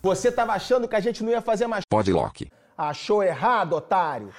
[0.00, 1.84] Você estava achando que a gente não ia fazer mais.
[1.88, 2.12] Pode,
[2.76, 4.32] Achou errado, otário.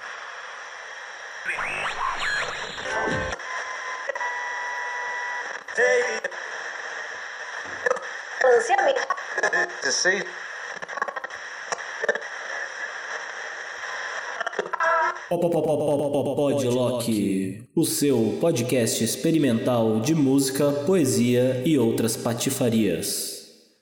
[16.36, 23.39] Podlock, o seu podcast experimental de música, poesia e outras patifarias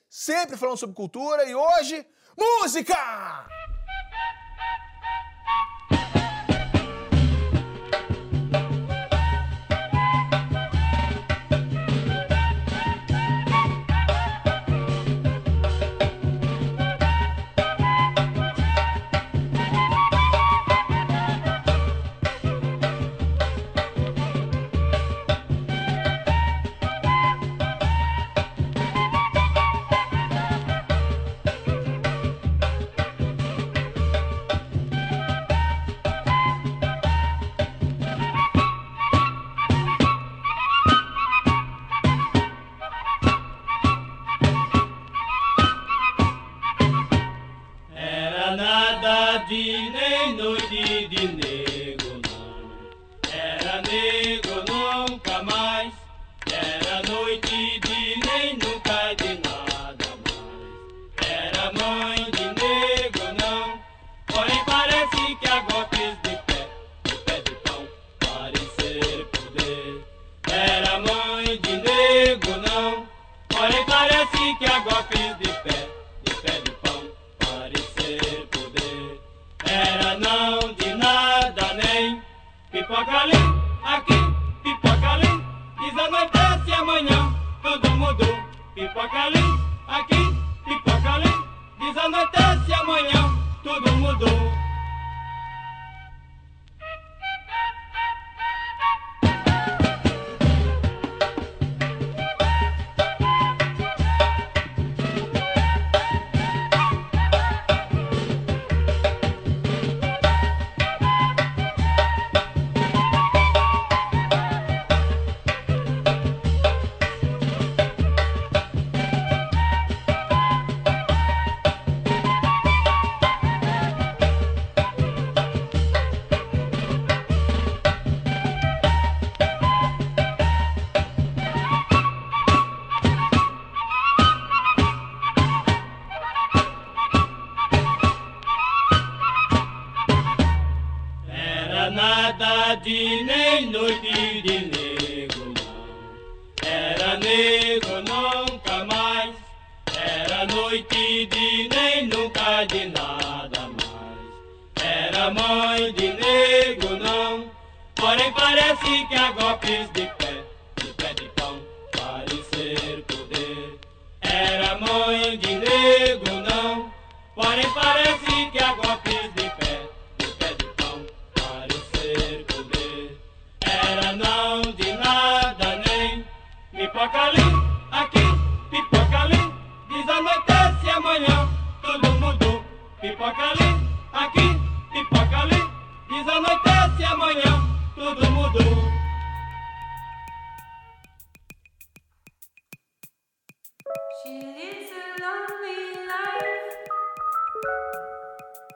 [0.09, 2.07] sempre falando sobre cultura e hoje,
[2.37, 3.58] música!
[48.59, 54.48] nada de nem noite de nego, não, Era nego.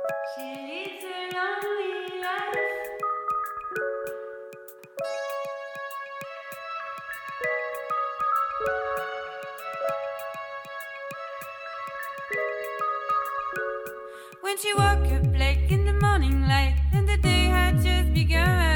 [0.03, 0.11] When
[14.59, 18.72] she woke up late in the morning light, and the day had just begun.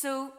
[0.00, 0.32] So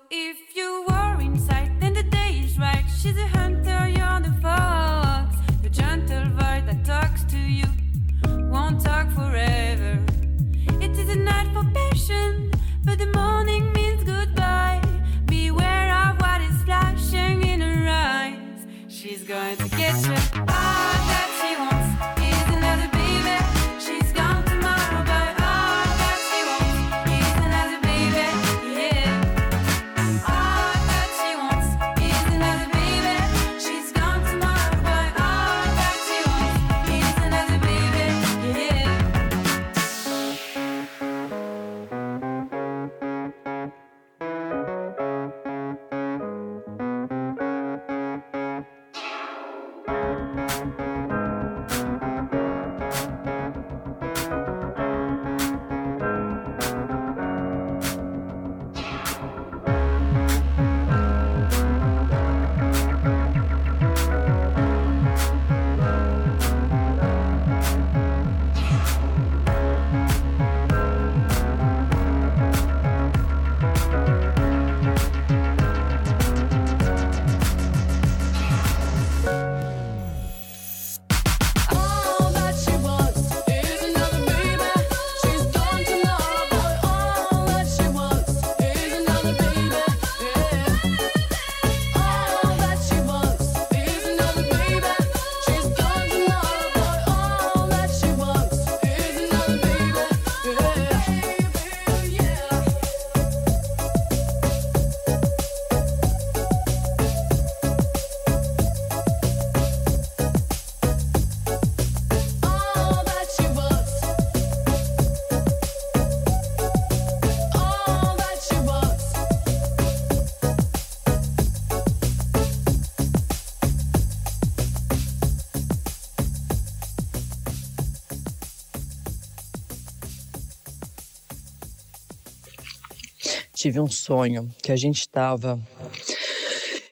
[133.71, 135.57] tive um sonho que a gente tava.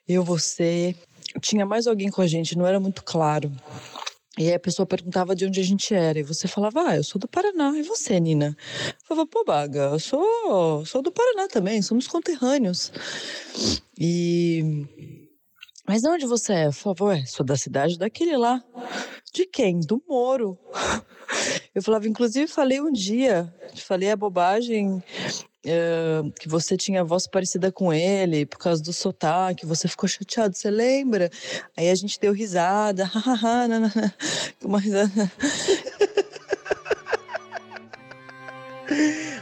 [0.08, 0.96] Eu, você,
[1.42, 3.52] tinha mais alguém com a gente, não era muito claro.
[4.38, 6.18] E aí a pessoa perguntava de onde a gente era.
[6.18, 7.78] E você falava, ah, eu sou do Paraná.
[7.78, 8.56] E você, Nina?
[8.88, 12.94] Eu falava, pô, Baga, eu sou, sou do Paraná também, somos conterrâneos.
[14.00, 14.86] E.
[15.86, 16.68] Mas de onde você é?
[16.68, 18.64] Eu falava, ué, sou da cidade daquele lá.
[19.34, 19.82] De quem?
[19.82, 20.58] Do Moro.
[21.76, 25.04] Eu falava, inclusive, falei um dia, falei a bobagem
[25.66, 30.56] é, que você tinha voz parecida com ele por causa do sotaque, você ficou chateado,
[30.56, 31.30] você lembra?
[31.76, 33.68] Aí a gente deu risada, hahaha,
[34.64, 35.32] uma risada.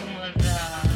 [0.00, 0.89] como la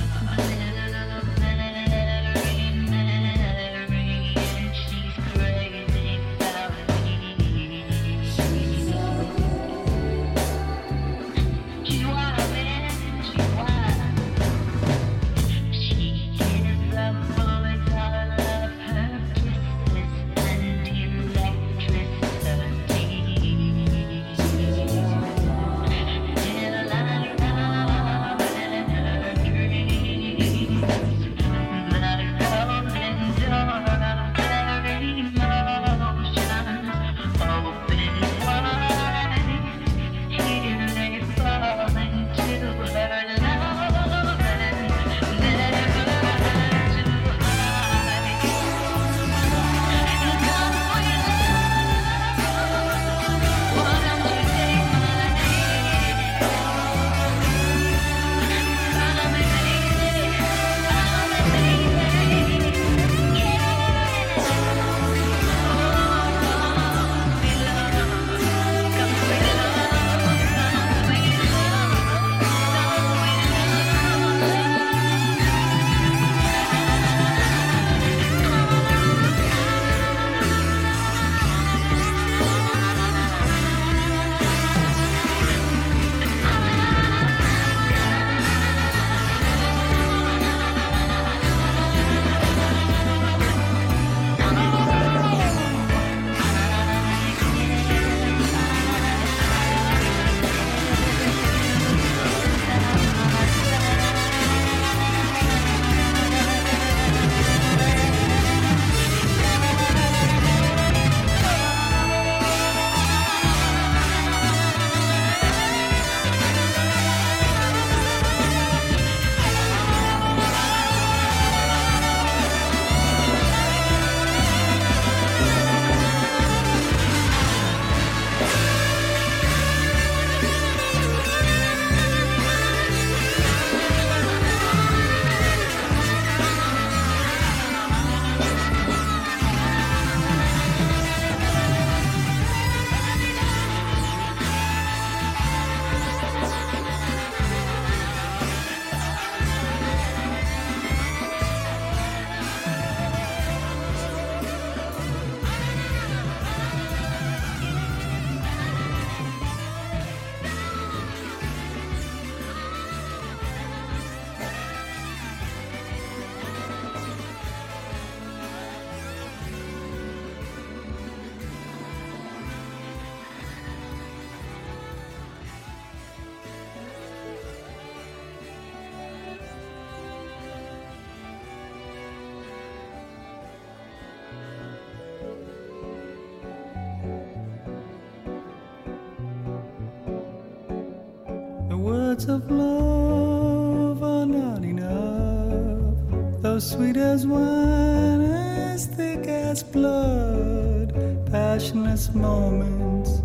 [192.26, 200.93] words of love are not enough, though sweet as wine, as thick as blood.
[201.31, 203.23] Passionless moments,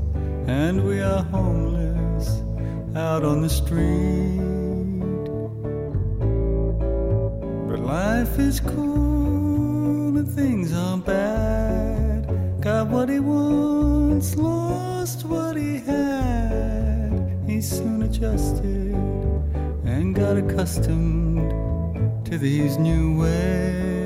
[0.48, 2.41] and we are homeless
[2.96, 4.29] out on the street.
[22.89, 23.99] 因为。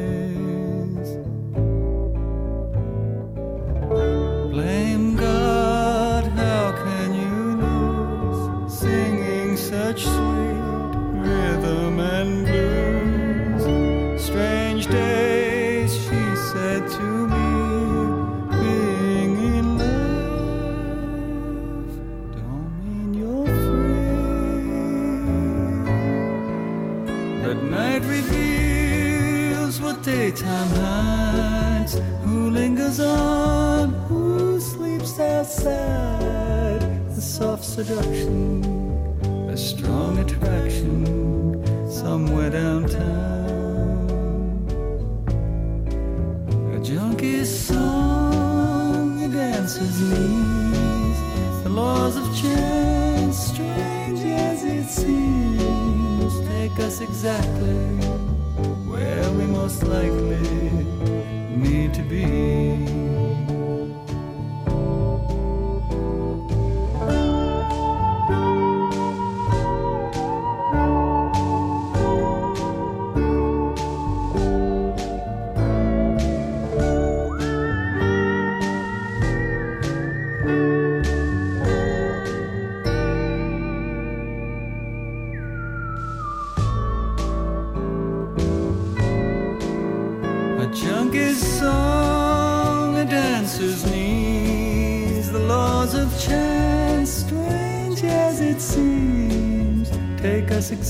[33.00, 33.90] On?
[34.08, 36.80] Who sleeps outside?
[37.16, 38.64] The soft seduction,
[39.50, 43.00] a strong attraction somewhere downtown.
[46.76, 51.64] A junkie's song, a dancer's knees.
[51.64, 57.98] The laws of chance, strange as it seems, take us exactly
[58.86, 60.63] where we most likely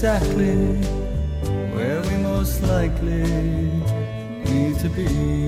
[0.04, 0.58] exactly
[1.74, 3.24] where we most likely
[4.44, 5.43] need to be.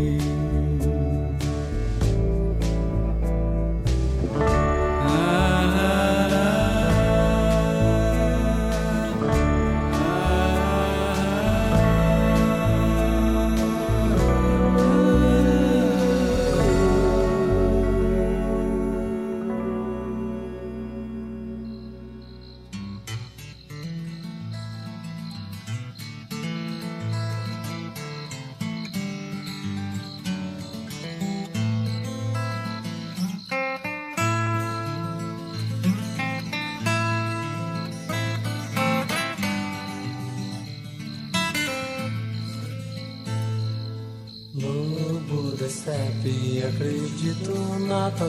[44.57, 47.51] Lobo da steppe, acredito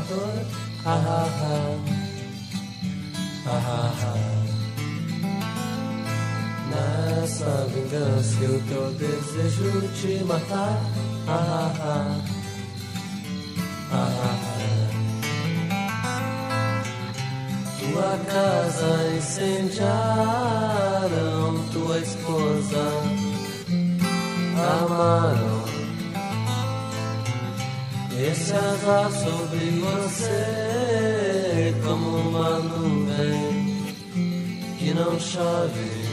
[0.09, 0.45] dor.
[0.85, 1.79] Ah, ah, ah.
[3.47, 4.19] Ah, ah, ah.
[6.69, 10.77] Nessa vingança e o teu desejo te matar.
[11.29, 12.21] Ah, ah, ah.
[13.93, 14.91] Ah, ah, ah.
[17.79, 19.95] Tua casa incendiaram,
[21.73, 22.85] tua esposa
[24.57, 25.56] amaram.
[28.29, 33.85] Azar sobre você como uma nuvem
[34.79, 36.07] que não chove.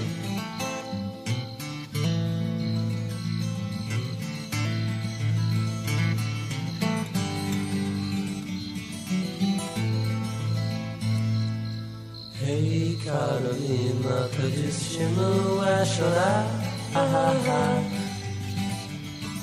[12.45, 16.45] Ei Carolina, teu destino é chorar.
[16.93, 17.83] Ah, ah, ah.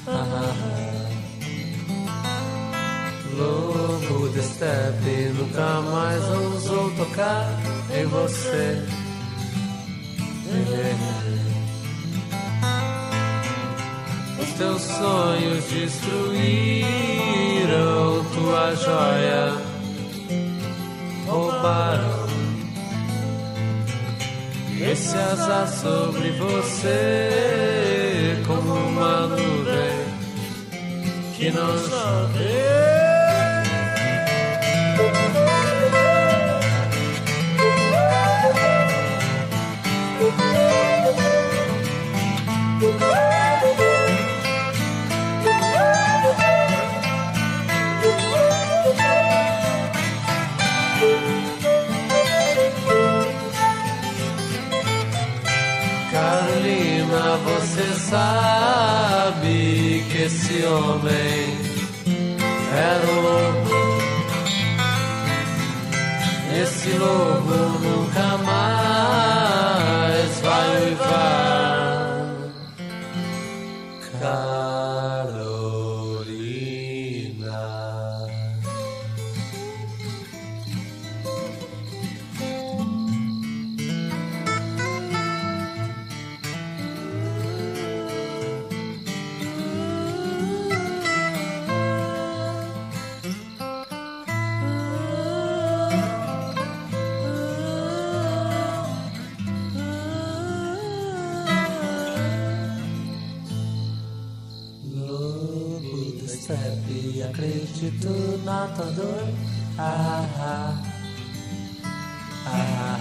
[0.07, 0.55] Ah, ah,
[0.87, 0.90] ah.
[3.41, 7.49] Lobo de steppe nunca mais ousou tocar
[7.97, 8.85] em você.
[14.43, 16.85] Os teus sonhos destruíram
[18.35, 19.57] tua joia,
[21.27, 22.29] roubaram
[24.83, 27.31] esse azar sobre você
[28.47, 30.11] como uma nuvem
[31.37, 33.00] que não chove.
[58.11, 61.59] Sabe que esse homem
[62.75, 63.71] era um lobo.
[66.61, 68.37] Esse lobo nunca
[107.23, 108.09] acredito
[108.45, 109.29] na tua dor.
[109.79, 110.83] Ah, ah,
[112.47, 113.01] ah.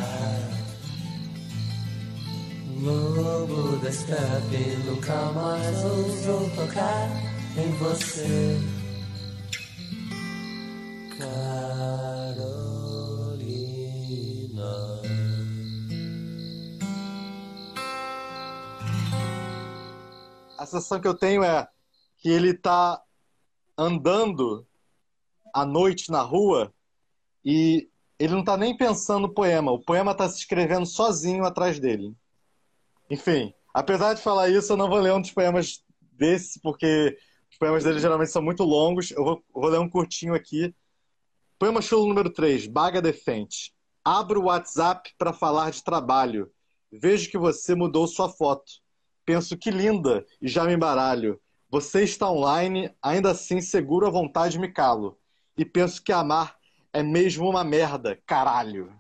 [2.82, 7.10] Lobo da steppe, nunca mais ousou tocar
[7.58, 8.58] em você.
[11.18, 12.60] Carolina.
[20.58, 21.68] A sensação que eu tenho é
[22.18, 23.04] que ele tá
[23.80, 24.68] andando
[25.54, 26.74] à noite na rua
[27.46, 27.89] e
[28.20, 29.72] ele não tá nem pensando no poema.
[29.72, 32.13] O poema tá se escrevendo sozinho atrás dele.
[33.10, 37.18] Enfim, apesar de falar isso, eu não vou ler um dos poemas desse, porque
[37.50, 39.12] os poemas dele geralmente são muito longos.
[39.12, 40.76] Eu vou, vou ler um curtinho aqui.
[41.58, 43.74] Poema chulo número 3, Baga Defente.
[44.04, 46.52] Abro o WhatsApp para falar de trabalho.
[46.92, 48.70] Vejo que você mudou sua foto.
[49.24, 51.39] Penso que linda e já me embaralho.
[51.70, 55.20] Você está online, ainda assim seguro a vontade me calo.
[55.58, 56.58] E penso que amar
[56.94, 58.92] é mesmo uma merda, caralho.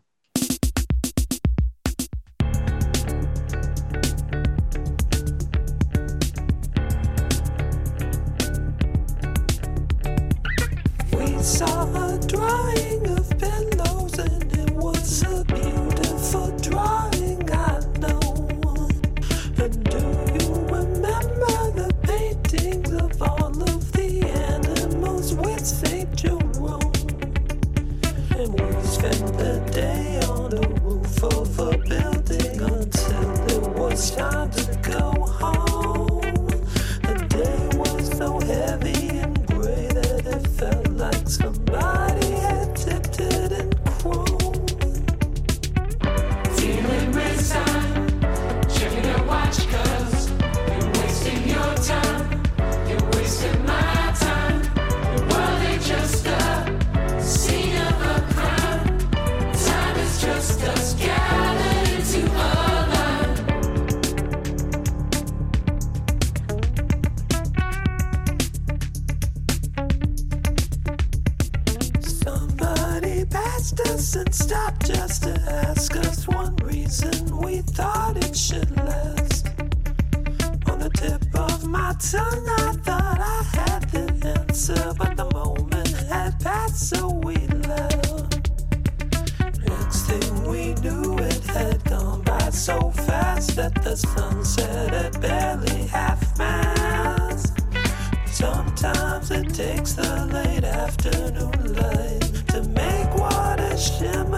[34.09, 34.58] stop
[73.29, 79.47] Passed us and stopped just to ask us one reason we thought it should last.
[80.67, 85.89] On the tip of my tongue, I thought I had the answer, but the moment
[86.09, 87.35] had passed, so we
[87.67, 88.49] left.
[89.67, 95.87] Next thing we knew, it had gone by so fast that the sunset had barely
[95.87, 97.59] half mast.
[98.25, 102.28] Sometimes it takes the late afternoon light
[103.79, 104.28] touched.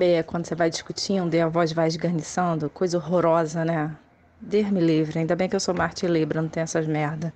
[0.00, 2.70] Sabe quando você vai discutindo e a voz vai esgarniçando?
[2.70, 3.94] Coisa horrorosa, né?
[4.40, 5.18] Deus me livre.
[5.18, 7.34] Ainda bem que eu sou Marte Libra, não tenho essas merda.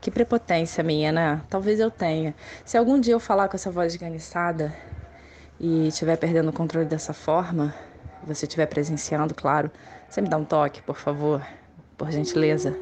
[0.00, 1.40] Que prepotência minha, né?
[1.48, 2.34] Talvez eu tenha.
[2.64, 4.74] Se algum dia eu falar com essa voz esganiçada
[5.60, 7.72] e estiver perdendo o controle dessa forma,
[8.26, 9.70] você estiver presenciando, claro,
[10.08, 11.40] você me dá um toque, por favor,
[11.96, 12.76] por gentileza.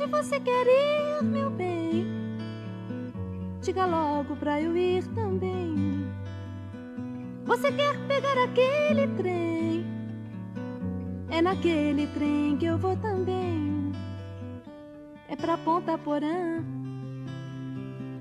[0.00, 2.06] Onde você quer ir, meu bem?
[3.60, 6.06] Diga logo pra eu ir também.
[7.44, 9.84] Você quer pegar aquele trem?
[11.28, 13.90] É naquele trem que eu vou também.
[15.28, 16.62] É pra Ponta Porã,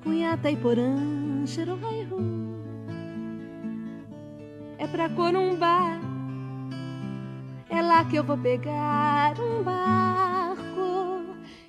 [0.03, 2.17] Cunhata e Porã, Xerohaihu.
[4.79, 5.99] É pra Corumbá,
[7.69, 10.26] é lá que eu vou pegar um barco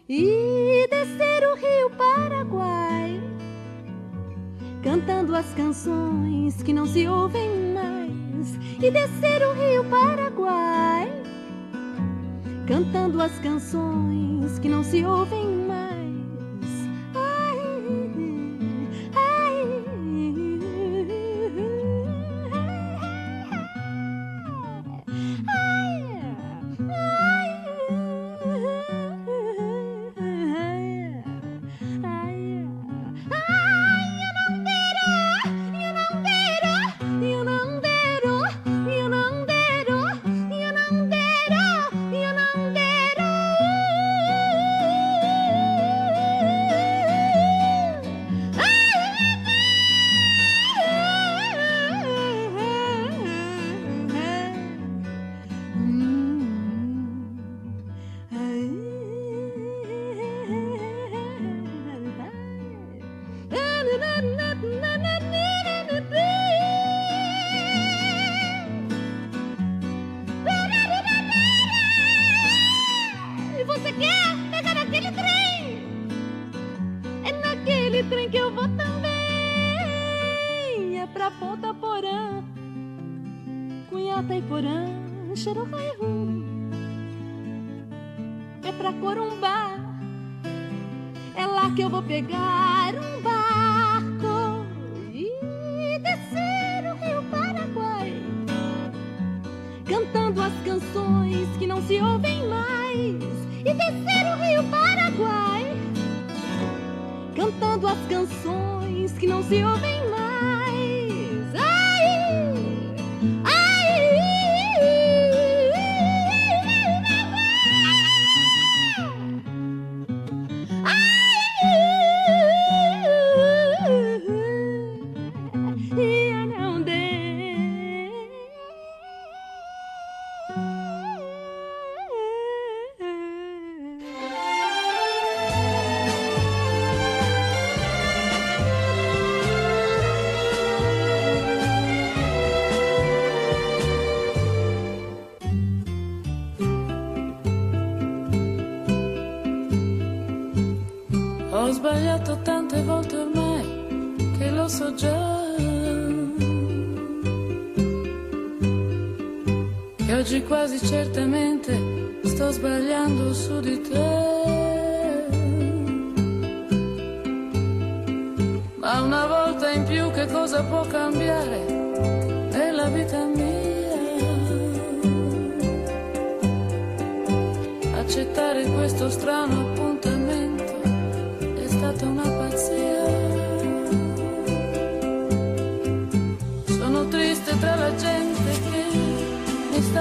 [0.09, 3.21] e descer o rio Paraguai,
[4.83, 11.13] cantando as canções que não se ouvem mais, e descer o rio Paraguai,
[12.67, 15.58] cantando as canções que não se ouvem mais.
[107.59, 110.28] Cantando as canções que não se ouvem mais.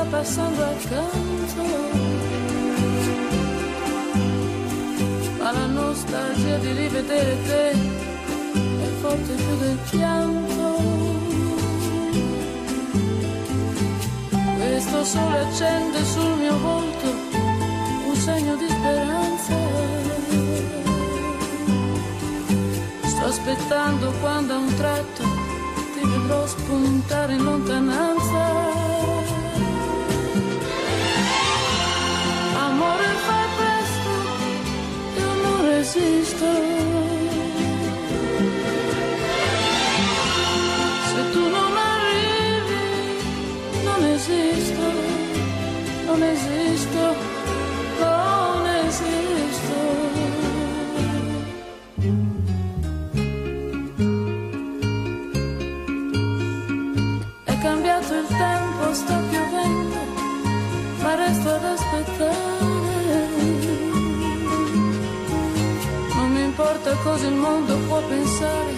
[0.10, 1.64] Passando accanto.
[5.38, 10.96] Ma la nostalgia di rivedere te è forte più del pianto.
[14.58, 17.08] Questo sole accende sul mio volto
[18.08, 19.56] un segno di speranza.
[23.06, 25.24] Sto aspettando quando a un tratto
[25.94, 28.67] ti vedrò spuntare in lontananza.
[35.98, 36.77] sister.
[66.88, 68.76] Importa cosa il mondo può pensare,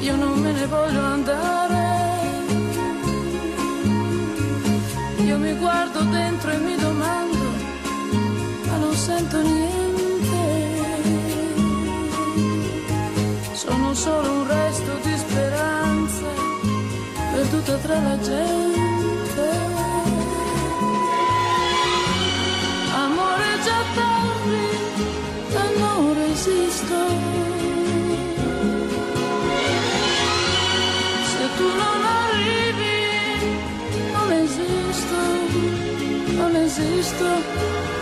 [0.00, 1.86] io non me ne voglio andare.
[5.24, 7.44] Io mi guardo dentro e mi domando,
[8.66, 10.36] ma non sento niente.
[13.52, 16.26] Sono solo un resto di speranza
[17.32, 19.46] perduta tra la gente.
[22.94, 24.66] Amore già tardi,
[25.52, 27.27] ma non resisto.
[36.78, 37.24] Esisto,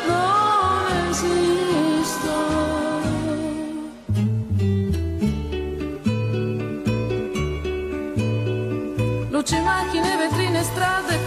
[0.06, 2.34] non esisto.
[9.30, 11.25] Luci, macchine, vetrine, strade,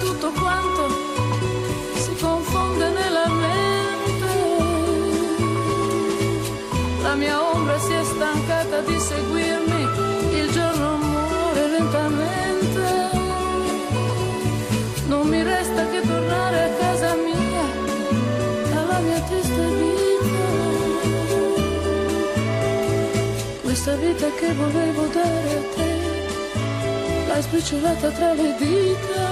[23.90, 29.26] Questa vita che volevo dare a te l'hai sbriciolata tra le dita.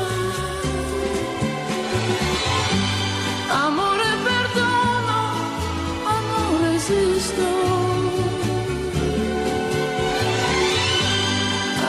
[3.50, 5.18] Amore, perdono,
[6.06, 7.46] amore, esisto.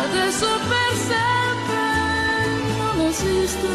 [0.04, 1.84] Adesso per sempre
[2.76, 3.68] non esisto,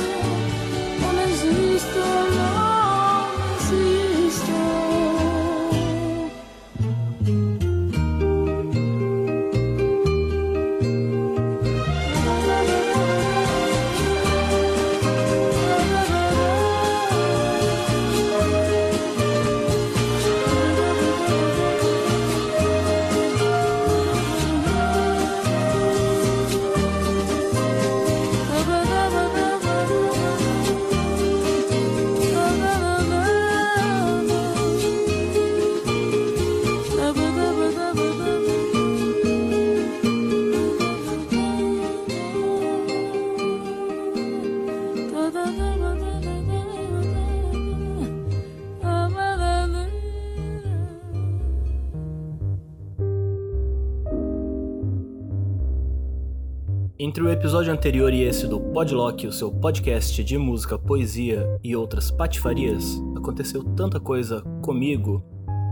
[57.00, 61.76] Entre o episódio anterior e esse do Podlock, o seu podcast de música, poesia e
[61.76, 65.24] outras patifarias, aconteceu tanta coisa comigo,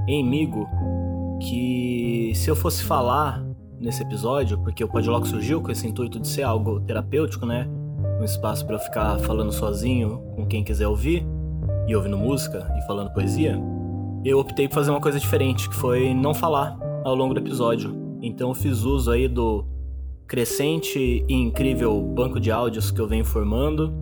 [0.08, 0.68] emigo,
[1.40, 3.46] que se eu fosse falar
[3.80, 7.70] nesse episódio, porque o Podlock surgiu com esse intuito de ser algo terapêutico, né?
[8.20, 11.24] Um espaço para eu ficar falando sozinho com quem quiser ouvir,
[11.88, 13.60] e ouvindo música e falando poesia,
[14.26, 17.96] eu optei por fazer uma coisa diferente, que foi não falar ao longo do episódio.
[18.24, 19.66] Então eu fiz uso aí do
[20.32, 23.94] crescente e incrível banco de áudios que eu venho formando.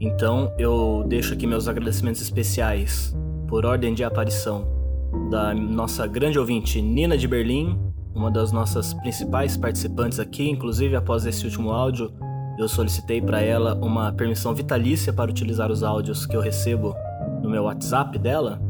[0.00, 4.66] Então eu deixo aqui meus agradecimentos especiais por ordem de aparição
[5.30, 7.78] da nossa grande ouvinte Nina de Berlim,
[8.12, 12.12] uma das nossas principais participantes aqui, inclusive após esse último áudio,
[12.58, 16.92] eu solicitei para ela uma permissão vitalícia para utilizar os áudios que eu recebo
[17.40, 18.60] no meu WhatsApp dela.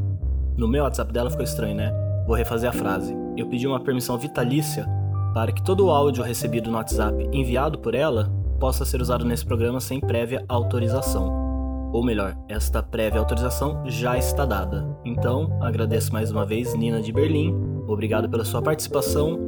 [0.58, 1.90] No meu WhatsApp dela ficou estranho, né?
[2.26, 3.16] Vou refazer a frase.
[3.34, 4.86] Eu pedi uma permissão vitalícia
[5.34, 9.44] para que todo o áudio recebido no WhatsApp enviado por ela possa ser usado nesse
[9.44, 11.90] programa sem prévia autorização.
[11.92, 14.86] Ou melhor, esta prévia autorização já está dada.
[15.04, 17.54] Então, agradeço mais uma vez Nina de Berlim.
[17.86, 19.38] Obrigado pela sua participação.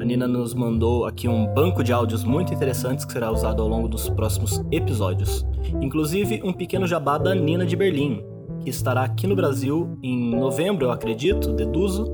[0.00, 3.68] A Nina nos mandou aqui um banco de áudios muito interessantes que será usado ao
[3.68, 5.46] longo dos próximos episódios.
[5.80, 8.22] Inclusive, um pequeno jabá da Nina de Berlim,
[8.60, 12.04] que estará aqui no Brasil em novembro, eu acredito, deduzo,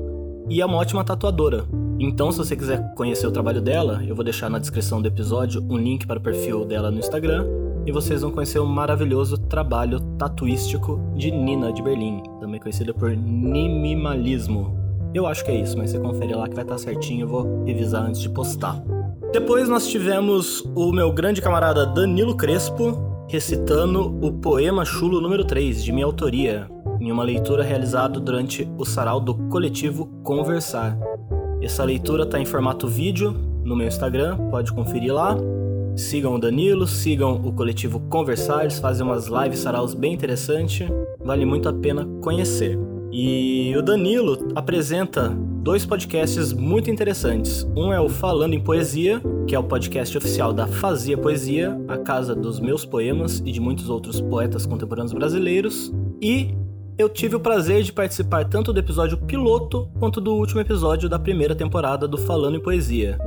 [0.47, 1.65] e é uma ótima tatuadora.
[2.03, 5.63] Então, se você quiser conhecer o trabalho dela, eu vou deixar na descrição do episódio
[5.69, 7.45] um link para o perfil dela no Instagram
[7.85, 13.15] e vocês vão conhecer o maravilhoso trabalho tatuístico de Nina de Berlim, também conhecida por
[13.15, 14.75] Nimimalismo.
[15.13, 17.63] Eu acho que é isso, mas você confere lá que vai estar certinho, eu vou
[17.65, 18.81] revisar antes de postar.
[19.31, 22.97] Depois nós tivemos o meu grande camarada Danilo Crespo
[23.29, 26.67] recitando o poema chulo número 3, de minha autoria,
[26.99, 30.97] em uma leitura realizada durante o sarau do coletivo Conversar.
[31.61, 33.31] Essa leitura está em formato vídeo
[33.63, 35.37] no meu Instagram, pode conferir lá.
[35.95, 40.89] Sigam o Danilo, sigam o coletivo Conversar, eles fazem umas lives saraus bem interessantes,
[41.23, 42.79] vale muito a pena conhecer.
[43.11, 45.29] E o Danilo apresenta
[45.61, 47.67] dois podcasts muito interessantes.
[47.75, 51.97] Um é o Falando em Poesia, que é o podcast oficial da Fazia Poesia, a
[51.97, 55.93] casa dos meus poemas e de muitos outros poetas contemporâneos brasileiros.
[56.21, 56.55] E
[57.01, 61.17] eu tive o prazer de participar tanto do episódio piloto quanto do último episódio da
[61.17, 63.17] primeira temporada do Falando em Poesia.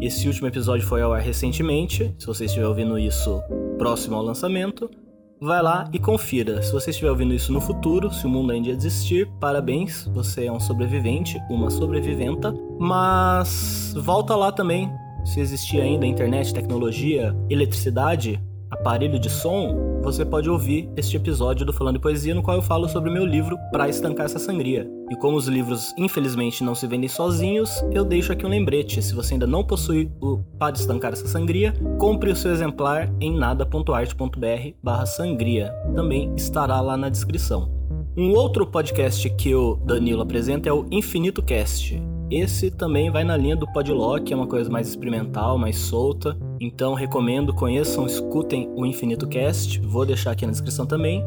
[0.00, 3.42] Esse último episódio foi ao ar recentemente, se você estiver ouvindo isso
[3.78, 4.90] próximo ao lançamento
[5.40, 6.62] vai lá e confira.
[6.62, 10.52] Se você estiver ouvindo isso no futuro, se o mundo ainda existir, parabéns, você é
[10.52, 12.54] um sobrevivente, uma sobreviventa.
[12.78, 14.90] Mas volta lá também,
[15.24, 18.40] se existir ainda internet, tecnologia, eletricidade,
[18.74, 22.62] aparelho de som, você pode ouvir este episódio do Falando de Poesia, no qual eu
[22.62, 24.86] falo sobre o meu livro Pra Estancar Essa Sangria.
[25.10, 29.02] E como os livros, infelizmente, não se vendem sozinhos, eu deixo aqui um lembrete.
[29.02, 33.34] Se você ainda não possui o Para Estancar Essa Sangria, compre o seu exemplar em
[33.34, 35.72] nada.arte.br sangria.
[35.94, 37.70] Também estará lá na descrição.
[38.16, 42.13] Um outro podcast que o Danilo apresenta é o Infinito Cast.
[42.30, 46.36] Esse também vai na linha do Podlock, é uma coisa mais experimental, mais solta.
[46.60, 51.22] Então recomendo, conheçam, escutem o Infinito Cast, vou deixar aqui na descrição também.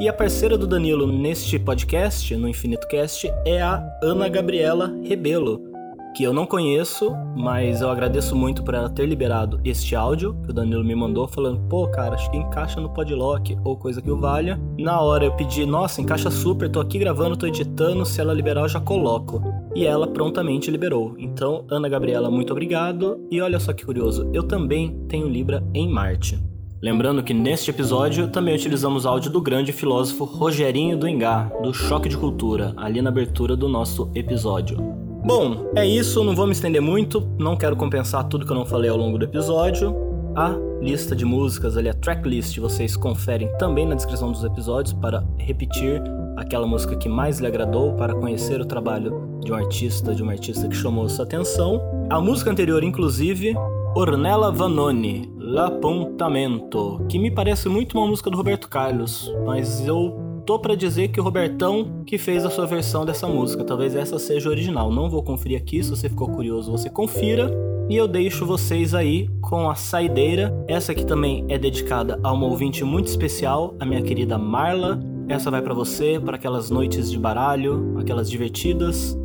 [0.00, 5.71] E a parceira do Danilo neste podcast, no Infinito Cast, é a Ana Gabriela Rebelo
[6.14, 10.50] que eu não conheço, mas eu agradeço muito por ela ter liberado este áudio que
[10.50, 14.10] o Danilo me mandou, falando: pô, cara, acho que encaixa no Podlock ou coisa que
[14.10, 14.60] o valha.
[14.78, 18.62] Na hora eu pedi: nossa, encaixa super, tô aqui gravando, tô editando, se ela liberar
[18.62, 19.42] eu já coloco.
[19.74, 21.14] E ela prontamente liberou.
[21.18, 23.26] Então, Ana Gabriela, muito obrigado.
[23.30, 26.38] E olha só que curioso, eu também tenho Libra em Marte.
[26.82, 32.08] Lembrando que neste episódio também utilizamos áudio do grande filósofo Rogerinho do Engá, do Choque
[32.08, 35.01] de Cultura, ali na abertura do nosso episódio.
[35.24, 38.66] Bom, é isso, não vou me estender muito, não quero compensar tudo que eu não
[38.66, 39.94] falei ao longo do episódio.
[40.34, 45.24] A lista de músicas ali, a tracklist, vocês conferem também na descrição dos episódios para
[45.38, 46.02] repetir
[46.36, 50.32] aquela música que mais lhe agradou, para conhecer o trabalho de um artista, de uma
[50.32, 51.80] artista que chamou sua atenção.
[52.10, 53.54] A música anterior, inclusive,
[53.94, 60.58] Ornella Vanoni, L'Apontamento, que me parece muito uma música do Roberto Carlos, mas eu tô
[60.58, 63.64] para dizer que o Robertão que fez a sua versão dessa música.
[63.64, 64.92] Talvez essa seja original.
[64.92, 67.50] Não vou conferir aqui, se você ficou curioso, você confira.
[67.88, 70.54] E eu deixo vocês aí com a saideira.
[70.68, 75.00] Essa aqui também é dedicada a uma ouvinte muito especial, a minha querida Marla.
[75.28, 79.16] Essa vai para você, para aquelas noites de baralho, aquelas divertidas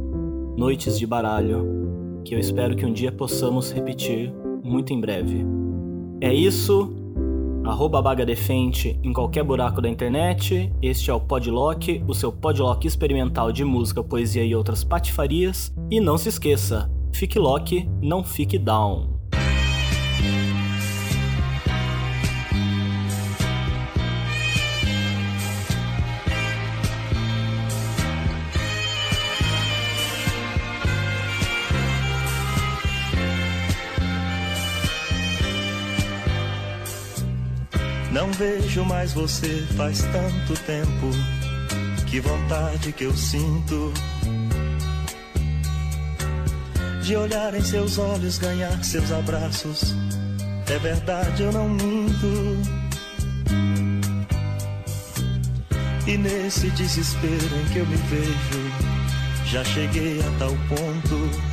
[0.57, 5.45] noites de baralho, que eu espero que um dia possamos repetir muito em breve.
[6.19, 6.91] É isso
[7.67, 10.71] arroba Baga Defente em qualquer buraco da internet.
[10.81, 15.73] Este é o Podlock, o seu Podlock experimental de música, poesia e outras patifarias.
[15.91, 19.17] E não se esqueça, fique lock, não fique down.
[38.37, 41.09] Vejo mais você faz tanto tempo.
[42.05, 43.91] Que vontade que eu sinto
[47.01, 49.95] de olhar em seus olhos, ganhar seus abraços.
[50.69, 52.57] É verdade, eu não minto.
[56.05, 61.46] E nesse desespero em que eu me vejo, já cheguei a tal ponto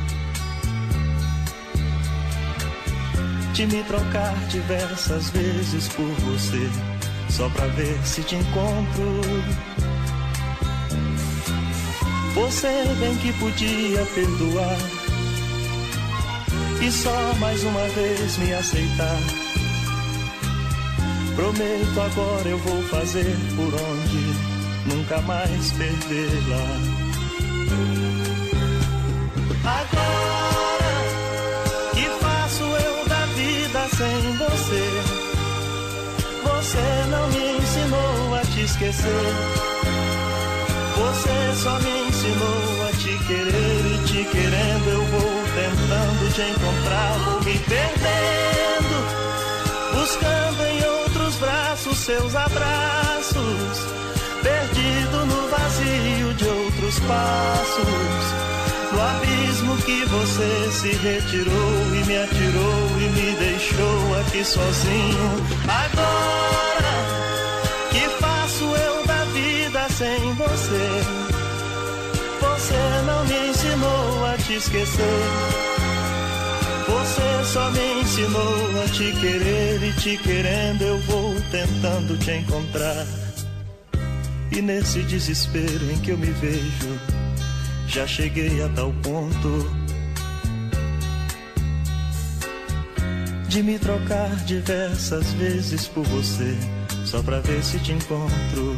[3.55, 6.69] de me trocar diversas vezes por você,
[7.29, 9.21] só pra ver se te encontro.
[12.33, 12.67] Você
[12.99, 14.77] bem que podia perdoar
[16.81, 19.19] e só mais uma vez me aceitar.
[21.37, 27.04] Prometo agora eu vou fazer por onde nunca mais perdê-la.
[38.65, 39.25] Esquecer.
[40.97, 47.17] Você só me ensinou a te querer e te querendo eu vou tentando te encontrar,
[47.25, 48.97] vou me perdendo,
[49.93, 53.77] buscando em outros braços seus abraços,
[54.41, 58.45] perdido no vazio de outros passos
[58.91, 65.45] do abismo que você se retirou e me atirou e me deixou aqui sozinho.
[65.67, 66.44] Agora
[74.55, 75.05] te esquecer.
[76.87, 83.05] Você só me ensinou a te querer e te querendo eu vou tentando te encontrar.
[84.51, 86.99] E nesse desespero em que eu me vejo
[87.87, 89.69] já cheguei a tal ponto
[93.47, 96.57] de me trocar diversas vezes por você,
[97.05, 98.75] só pra ver se te encontro.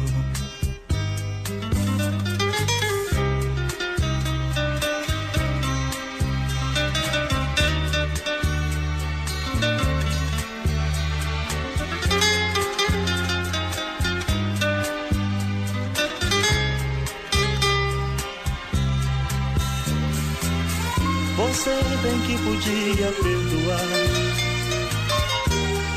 [21.58, 23.80] Você bem que podia perdoar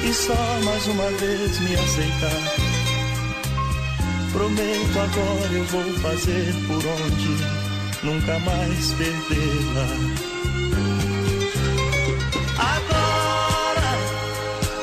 [0.04, 0.34] e só
[0.66, 2.42] mais uma vez me aceitar.
[4.32, 7.38] Prometo agora eu vou fazer por onde
[8.02, 9.88] nunca mais perdê-la.
[12.58, 13.92] Agora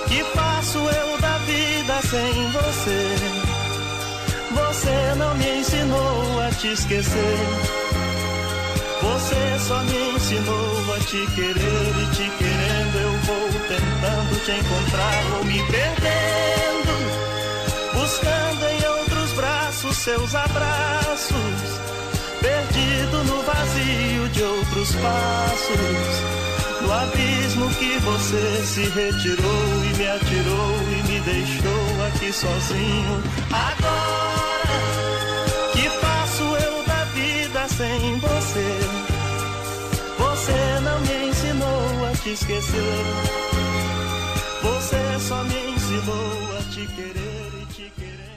[0.07, 3.17] que faço eu da vida sem você?
[4.55, 7.88] Você não me ensinou a te esquecer.
[9.13, 15.25] Você só me ensinou a te querer e te querendo eu vou tentando te encontrar
[15.37, 16.95] ou me perdendo,
[17.95, 21.81] buscando em outros braços seus abraços,
[22.41, 30.77] perdido no vazio de outros passos, no abismo que você se retirou e me atirou
[30.93, 33.23] e me deixou aqui sozinho.
[33.51, 34.19] Agora
[35.73, 38.88] que faço eu da vida sem você?
[40.99, 43.05] Não me ensinou a te esquecer.
[44.63, 48.28] Você só me ensinou a te querer e te querer.